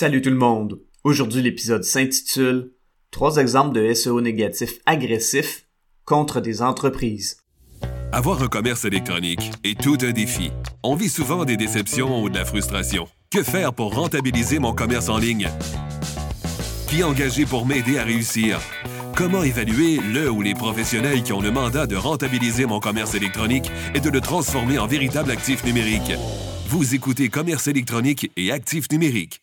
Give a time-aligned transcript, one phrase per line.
[0.00, 0.80] Salut tout le monde!
[1.04, 2.72] Aujourd'hui l'épisode s'intitule
[3.10, 5.66] Trois exemples de SEO négatifs agressifs
[6.06, 7.36] contre des entreprises.
[8.10, 10.52] Avoir un commerce électronique est tout un défi.
[10.82, 13.08] On vit souvent des déceptions ou de la frustration.
[13.30, 15.50] Que faire pour rentabiliser mon commerce en ligne?
[16.88, 18.58] Qui engager pour m'aider à réussir?
[19.14, 23.70] Comment évaluer le ou les professionnels qui ont le mandat de rentabiliser mon commerce électronique
[23.94, 26.12] et de le transformer en véritable actif numérique?
[26.68, 29.42] Vous écoutez Commerce électronique et actif numérique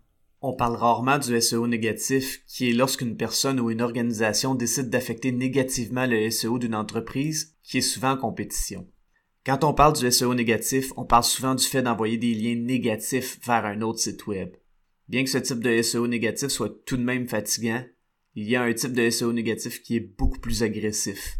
[0.43, 5.31] On parle rarement du SEO négatif, qui est lorsqu'une personne ou une organisation décide d'affecter
[5.31, 8.87] négativement le SEO d'une entreprise, qui est souvent en compétition.
[9.45, 13.39] Quand on parle du SEO négatif, on parle souvent du fait d'envoyer des liens négatifs
[13.45, 14.55] vers un autre site web.
[15.07, 17.83] Bien que ce type de SEO négatif soit tout de même fatigant,
[18.33, 21.37] il y a un type de SEO négatif qui est beaucoup plus agressif.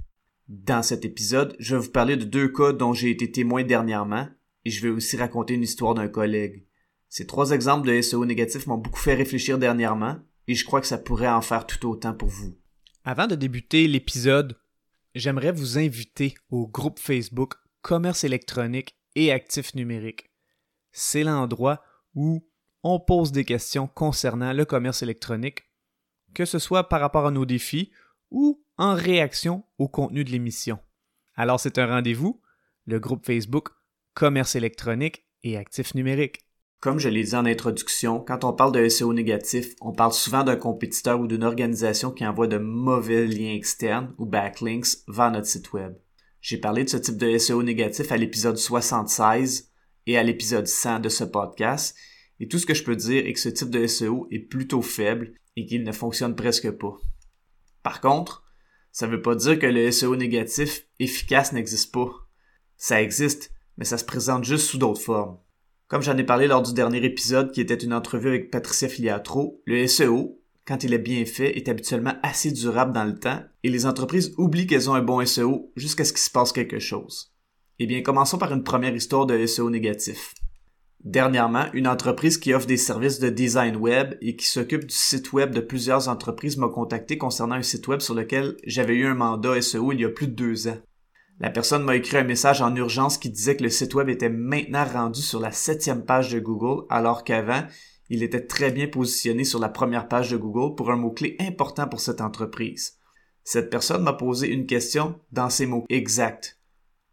[0.47, 4.27] Dans cet épisode, je vais vous parler de deux cas dont j'ai été témoin dernièrement,
[4.63, 6.65] et je vais aussi raconter une histoire d'un collègue.
[7.11, 10.15] Ces trois exemples de SEO négatifs m'ont beaucoup fait réfléchir dernièrement
[10.47, 12.57] et je crois que ça pourrait en faire tout autant pour vous.
[13.03, 14.57] Avant de débuter l'épisode,
[15.13, 20.31] j'aimerais vous inviter au groupe Facebook Commerce électronique et actifs numériques.
[20.93, 21.83] C'est l'endroit
[22.15, 22.47] où
[22.81, 25.63] on pose des questions concernant le commerce électronique,
[26.33, 27.91] que ce soit par rapport à nos défis
[28.29, 30.79] ou en réaction au contenu de l'émission.
[31.35, 32.41] Alors c'est un rendez-vous,
[32.85, 33.67] le groupe Facebook
[34.13, 36.39] Commerce électronique et actifs numériques.
[36.81, 40.43] Comme je l'ai dit en introduction, quand on parle de SEO négatif, on parle souvent
[40.43, 45.45] d'un compétiteur ou d'une organisation qui envoie de mauvais liens externes ou backlinks vers notre
[45.45, 45.93] site web.
[46.41, 49.69] J'ai parlé de ce type de SEO négatif à l'épisode 76
[50.07, 51.95] et à l'épisode 100 de ce podcast,
[52.39, 54.81] et tout ce que je peux dire est que ce type de SEO est plutôt
[54.81, 56.97] faible et qu'il ne fonctionne presque pas.
[57.83, 58.43] Par contre,
[58.91, 62.09] ça ne veut pas dire que le SEO négatif efficace n'existe pas.
[62.75, 65.37] Ça existe, mais ça se présente juste sous d'autres formes.
[65.91, 69.61] Comme j'en ai parlé lors du dernier épisode qui était une entrevue avec Patricia Filiatro,
[69.65, 73.69] le SEO, quand il est bien fait, est habituellement assez durable dans le temps et
[73.69, 77.33] les entreprises oublient qu'elles ont un bon SEO jusqu'à ce qu'il se passe quelque chose.
[77.77, 80.33] Eh bien, commençons par une première histoire de SEO négatif.
[81.03, 85.33] Dernièrement, une entreprise qui offre des services de design web et qui s'occupe du site
[85.33, 89.15] web de plusieurs entreprises m'a contacté concernant un site web sur lequel j'avais eu un
[89.15, 90.77] mandat SEO il y a plus de deux ans.
[91.41, 94.29] La personne m'a écrit un message en urgence qui disait que le site web était
[94.29, 97.65] maintenant rendu sur la septième page de Google, alors qu'avant,
[98.09, 101.87] il était très bien positionné sur la première page de Google pour un mot-clé important
[101.87, 102.99] pour cette entreprise.
[103.43, 106.59] Cette personne m'a posé une question dans ces mots exacts.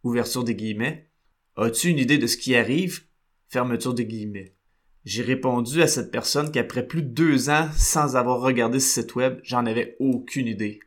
[0.03, 1.09] Ouverture des guillemets.
[1.57, 3.05] As-tu une idée de ce qui arrive?
[3.49, 4.57] Fermeture des guillemets.
[5.07, 9.15] J'ai répondu à cette personne qu'après plus de deux ans sans avoir regardé ce site
[9.15, 10.81] web, j'en avais aucune idée.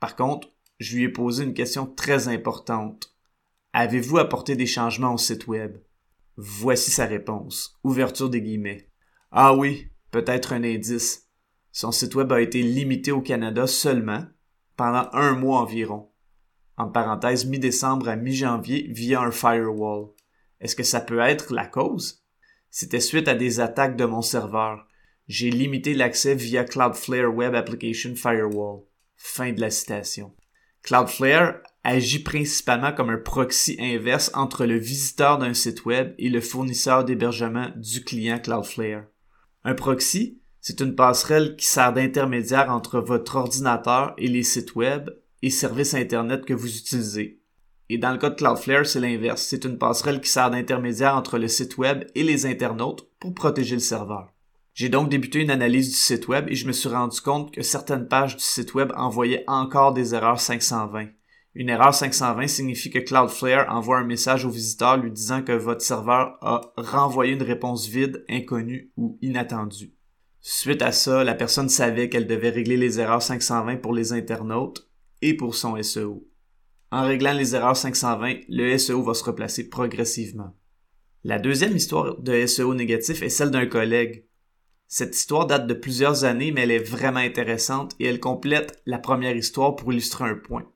[0.00, 0.51] Par contre,
[0.82, 3.14] je lui ai posé une question très importante.
[3.72, 5.78] Avez-vous apporté des changements au site web?
[6.36, 7.78] Voici sa réponse.
[7.84, 8.90] Ouverture des guillemets.
[9.30, 11.28] Ah oui, peut-être un indice.
[11.70, 14.26] Son site web a été limité au Canada seulement
[14.76, 16.10] pendant un mois environ.
[16.76, 20.08] En parenthèse, mi-décembre à mi-janvier via un firewall.
[20.60, 22.24] Est-ce que ça peut être la cause?
[22.70, 24.86] C'était suite à des attaques de mon serveur.
[25.28, 28.82] J'ai limité l'accès via Cloudflare Web Application Firewall.
[29.16, 30.34] Fin de la citation.
[30.82, 36.40] Cloudflare agit principalement comme un proxy inverse entre le visiteur d'un site web et le
[36.40, 39.04] fournisseur d'hébergement du client Cloudflare.
[39.64, 45.10] Un proxy, c'est une passerelle qui sert d'intermédiaire entre votre ordinateur et les sites web
[45.42, 47.40] et services Internet que vous utilisez.
[47.88, 49.42] Et dans le cas de Cloudflare, c'est l'inverse.
[49.42, 53.76] C'est une passerelle qui sert d'intermédiaire entre le site web et les internautes pour protéger
[53.76, 54.32] le serveur.
[54.74, 57.62] J'ai donc débuté une analyse du site web et je me suis rendu compte que
[57.62, 61.08] certaines pages du site web envoyaient encore des erreurs 520.
[61.54, 65.82] Une erreur 520 signifie que Cloudflare envoie un message au visiteur lui disant que votre
[65.82, 69.92] serveur a renvoyé une réponse vide, inconnue ou inattendue.
[70.40, 74.88] Suite à ça, la personne savait qu'elle devait régler les erreurs 520 pour les internautes
[75.20, 76.26] et pour son SEO.
[76.90, 80.56] En réglant les erreurs 520, le SEO va se replacer progressivement.
[81.22, 84.26] La deuxième histoire de SEO négatif est celle d'un collègue.
[84.94, 88.98] Cette histoire date de plusieurs années, mais elle est vraiment intéressante et elle complète la
[88.98, 90.70] première histoire pour illustrer un point.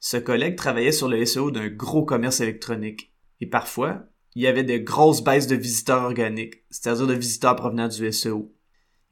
[0.00, 3.12] Ce collègue travaillait sur le SEO d'un gros commerce électronique.
[3.40, 4.02] Et parfois,
[4.34, 8.52] il y avait de grosses baisses de visiteurs organiques, c'est-à-dire de visiteurs provenant du SEO.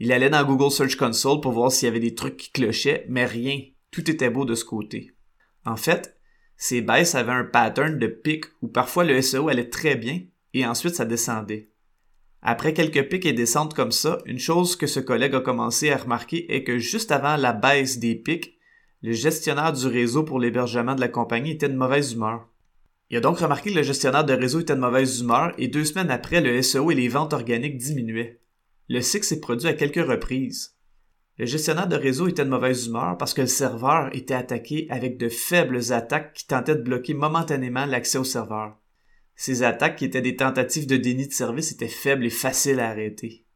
[0.00, 3.06] Il allait dans Google Search Console pour voir s'il y avait des trucs qui clochaient,
[3.08, 3.60] mais rien.
[3.92, 5.14] tout était beau de ce côté.
[5.64, 6.18] En fait,
[6.56, 10.22] ces baisses avaient un pattern de pic où parfois le SEO allait très bien
[10.54, 11.69] et ensuite ça descendait.
[12.42, 15.98] Après quelques pics et descentes comme ça, une chose que ce collègue a commencé à
[15.98, 18.58] remarquer est que juste avant la baisse des pics,
[19.02, 22.48] le gestionnaire du réseau pour l'hébergement de la compagnie était de mauvaise humeur.
[23.10, 25.84] Il a donc remarqué que le gestionnaire de réseau était de mauvaise humeur et deux
[25.84, 28.40] semaines après, le SEO et les ventes organiques diminuaient.
[28.88, 30.76] Le cycle s'est produit à quelques reprises.
[31.36, 35.18] Le gestionnaire de réseau était de mauvaise humeur parce que le serveur était attaqué avec
[35.18, 38.76] de faibles attaques qui tentaient de bloquer momentanément l'accès au serveur.
[39.42, 42.90] Ces attaques, qui étaient des tentatives de déni de service, étaient faibles et faciles à
[42.90, 43.46] arrêter.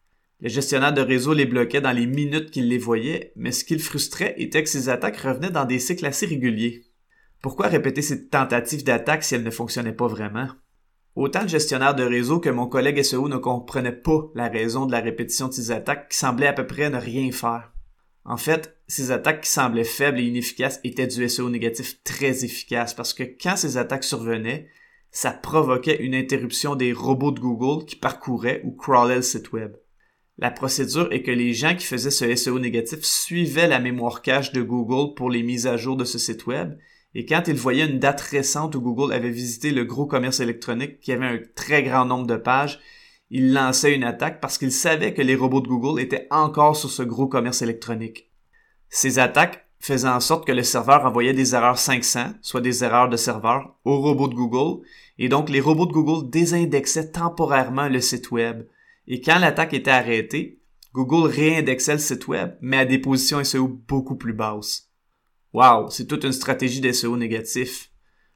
[0.40, 3.74] Le gestionnaire de réseau les bloquait dans les minutes qu'il les voyait, mais ce qui
[3.74, 6.86] le frustrait était que ces attaques revenaient dans des cycles assez réguliers.
[7.42, 10.48] Pourquoi répéter ces tentatives d'attaque si elles ne fonctionnaient pas vraiment?
[11.16, 14.92] Autant le gestionnaire de réseau que mon collègue SEO ne comprenait pas la raison de
[14.92, 17.74] la répétition de ces attaques qui semblaient à peu près ne rien faire.
[18.24, 22.94] En fait, ces attaques qui semblaient faibles et inefficaces étaient du SEO négatif très efficace
[22.94, 24.70] parce que quand ces attaques survenaient,
[25.14, 29.76] ça provoquait une interruption des robots de Google qui parcouraient ou crawlaient le site web.
[30.38, 34.50] La procédure est que les gens qui faisaient ce SEO négatif suivaient la mémoire cache
[34.50, 36.76] de Google pour les mises à jour de ce site web,
[37.14, 40.98] et quand ils voyaient une date récente où Google avait visité le gros commerce électronique
[40.98, 42.80] qui avait un très grand nombre de pages,
[43.30, 46.90] il lançait une attaque parce qu'il savait que les robots de Google étaient encore sur
[46.90, 48.32] ce gros commerce électronique.
[48.88, 53.08] Ces attaques faisaient en sorte que le serveur envoyait des erreurs 500, soit des erreurs
[53.08, 54.82] de serveur, aux robots de Google,
[55.18, 58.66] et donc les robots de Google désindexaient temporairement le site web.
[59.06, 60.60] Et quand l'attaque était arrêtée,
[60.92, 64.90] Google réindexait le site web, mais à des positions SEO beaucoup plus basses.
[65.52, 67.90] Wow, c'est toute une stratégie d'SEO négatif.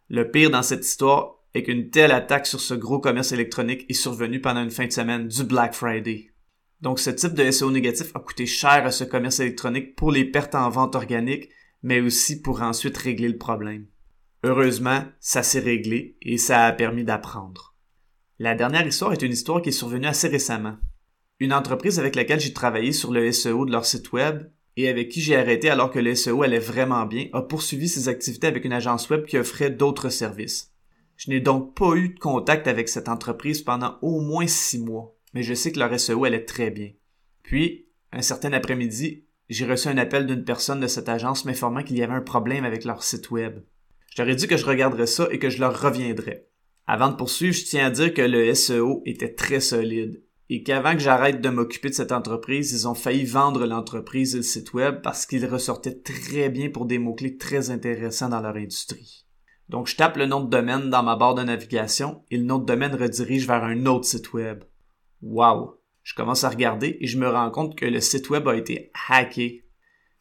[0.08, 3.94] Le pire dans cette histoire et qu'une telle attaque sur ce gros commerce électronique est
[3.94, 6.30] survenue pendant une fin de semaine du Black Friday.
[6.80, 10.24] Donc ce type de SEO négatif a coûté cher à ce commerce électronique pour les
[10.24, 11.48] pertes en vente organique,
[11.82, 13.86] mais aussi pour ensuite régler le problème.
[14.48, 17.74] Heureusement, ça s'est réglé et ça a permis d'apprendre.
[18.38, 20.78] La dernière histoire est une histoire qui est survenue assez récemment.
[21.38, 25.10] Une entreprise avec laquelle j'ai travaillé sur le SEO de leur site web et avec
[25.10, 28.64] qui j'ai arrêté alors que le SEO allait vraiment bien a poursuivi ses activités avec
[28.64, 30.72] une agence web qui offrait d'autres services.
[31.18, 35.14] Je n'ai donc pas eu de contact avec cette entreprise pendant au moins six mois,
[35.34, 36.92] mais je sais que leur SEO allait très bien.
[37.42, 41.98] Puis, un certain après-midi, j'ai reçu un appel d'une personne de cette agence m'informant qu'il
[41.98, 43.60] y avait un problème avec leur site web.
[44.14, 46.48] Je leur ai dit que je regarderais ça et que je leur reviendrais.
[46.86, 50.94] Avant de poursuivre, je tiens à dire que le SEO était très solide et qu'avant
[50.94, 54.72] que j'arrête de m'occuper de cette entreprise, ils ont failli vendre l'entreprise et le site
[54.72, 59.26] web parce qu'ils ressortaient très bien pour des mots-clés très intéressants dans leur industrie.
[59.68, 62.58] Donc, je tape le nom de domaine dans ma barre de navigation et le nom
[62.58, 64.64] de domaine redirige vers un autre site web.
[65.20, 65.78] Wow!
[66.02, 68.90] Je commence à regarder et je me rends compte que le site web a été
[69.10, 69.66] hacké.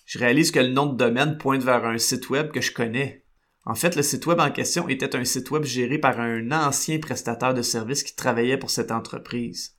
[0.06, 3.24] Je réalise que le nom de domaine pointe vers un site web que je connais.
[3.70, 7.00] En fait, le site web en question était un site web géré par un ancien
[7.00, 9.76] prestataire de services qui travaillait pour cette entreprise.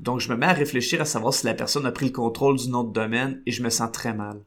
[0.00, 2.56] Donc, je me mets à réfléchir à savoir si la personne a pris le contrôle
[2.56, 4.44] du nom de domaine et je me sens très mal.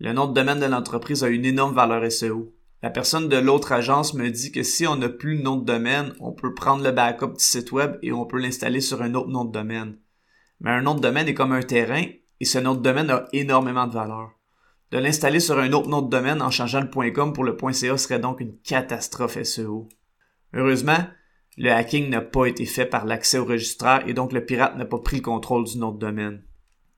[0.00, 2.52] Le nom de domaine de l'entreprise a une énorme valeur SEO.
[2.82, 5.64] La personne de l'autre agence me dit que si on n'a plus le nom de
[5.64, 9.14] domaine, on peut prendre le backup du site web et on peut l'installer sur un
[9.14, 9.96] autre nom de domaine.
[10.58, 12.06] Mais un nom de domaine est comme un terrain
[12.40, 14.32] et ce nom de domaine a énormément de valeur.
[14.90, 17.96] De l'installer sur un autre nom de domaine en changeant le .com pour le .ca
[17.96, 19.88] serait donc une catastrophe SEO.
[20.52, 21.06] Heureusement,
[21.56, 24.84] le hacking n'a pas été fait par l'accès au registraire et donc le pirate n'a
[24.84, 26.42] pas pris le contrôle du nom domaine.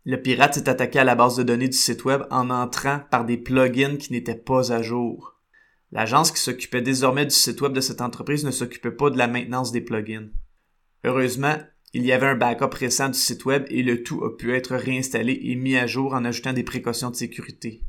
[0.05, 3.26] Le pirate s'est attaqué à la base de données du site web en entrant par
[3.26, 5.38] des plugins qui n'étaient pas à jour.
[5.93, 9.28] L'agence qui s'occupait désormais du site web de cette entreprise ne s'occupait pas de la
[9.28, 10.28] maintenance des plugins.
[11.05, 11.57] Heureusement,
[11.95, 14.75] il y avait un backup récent du site web et le tout a pu être
[14.75, 17.83] réinstallé et mis à jour en ajoutant des précautions de sécurité.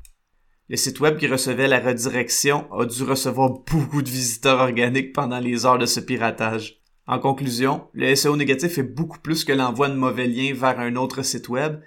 [0.70, 5.40] Le site web qui recevait la redirection a dû recevoir beaucoup de visiteurs organiques pendant
[5.40, 6.82] les heures de ce piratage.
[7.06, 10.96] En conclusion, le SEO négatif est beaucoup plus que l'envoi de mauvais liens vers un
[10.96, 11.82] autre site web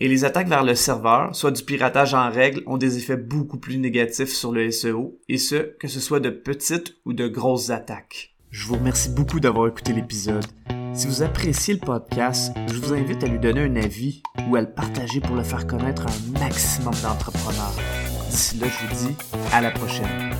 [0.00, 3.58] et les attaques vers le serveur, soit du piratage en règle, ont des effets beaucoup
[3.58, 7.68] plus négatifs sur le SEO, et ce, que ce soit de petites ou de grosses
[7.68, 8.34] attaques.
[8.50, 10.46] Je vous remercie beaucoup d'avoir écouté l'épisode.
[10.94, 14.62] Si vous appréciez le podcast, je vous invite à lui donner un avis ou à
[14.62, 17.76] le partager pour le faire connaître à un maximum d'entrepreneurs.
[18.30, 19.16] D'ici là, je vous dis
[19.52, 20.30] à la prochaine.